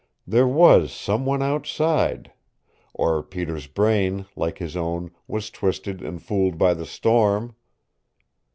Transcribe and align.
THERE 0.25 0.47
WAS 0.47 0.91
SOME 0.91 1.27
ONE 1.27 1.43
OUTSIDE 1.43 2.33
or 2.95 3.21
Peter's 3.21 3.67
brain, 3.67 4.25
like 4.35 4.57
his 4.57 4.75
own, 4.75 5.11
was 5.27 5.51
twisted 5.51 6.01
and 6.01 6.19
fooled 6.19 6.57
by 6.57 6.73
the 6.73 6.87
storm! 6.87 7.55